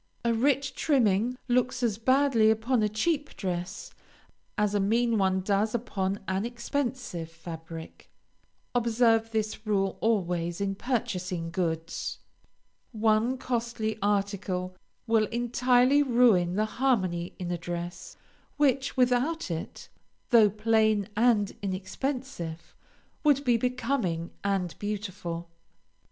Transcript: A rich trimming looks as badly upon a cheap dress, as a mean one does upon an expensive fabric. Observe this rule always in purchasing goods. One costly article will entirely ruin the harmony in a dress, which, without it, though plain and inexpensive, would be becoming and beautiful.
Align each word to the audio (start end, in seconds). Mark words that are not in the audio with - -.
A 0.25 0.33
rich 0.33 0.73
trimming 0.73 1.37
looks 1.47 1.83
as 1.83 1.99
badly 1.99 2.49
upon 2.49 2.81
a 2.81 2.89
cheap 2.89 3.35
dress, 3.35 3.93
as 4.57 4.73
a 4.73 4.79
mean 4.79 5.19
one 5.19 5.41
does 5.41 5.75
upon 5.75 6.19
an 6.27 6.43
expensive 6.43 7.29
fabric. 7.29 8.09
Observe 8.73 9.29
this 9.29 9.67
rule 9.67 9.99
always 10.01 10.59
in 10.59 10.73
purchasing 10.73 11.51
goods. 11.51 12.17
One 12.91 13.37
costly 13.37 13.99
article 14.01 14.75
will 15.05 15.25
entirely 15.27 16.01
ruin 16.01 16.55
the 16.55 16.65
harmony 16.65 17.35
in 17.37 17.51
a 17.51 17.57
dress, 17.59 18.17
which, 18.57 18.97
without 18.97 19.51
it, 19.51 19.87
though 20.31 20.49
plain 20.49 21.09
and 21.15 21.55
inexpensive, 21.61 22.73
would 23.23 23.43
be 23.45 23.55
becoming 23.55 24.31
and 24.43 24.73
beautiful. 24.79 25.51